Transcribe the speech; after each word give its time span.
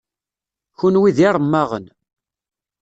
Kenwi 0.77 1.11
d 1.15 1.17
iremmaɣen. 1.25 1.85